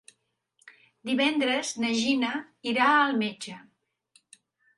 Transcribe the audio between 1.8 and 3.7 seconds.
na Gina irà al metge.